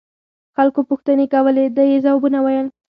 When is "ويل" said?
2.45-2.67